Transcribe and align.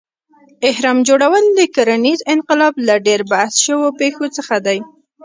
اهرام 0.69 0.97
جوړول 1.07 1.43
د 1.57 1.59
کرنیز 1.75 2.19
انقلاب 2.33 2.73
له 2.87 2.95
ډېر 3.07 3.21
بحث 3.31 3.53
شوو 3.65 3.87
پېښو 3.99 4.25
څخه 4.37 4.55
دی. 4.65 4.79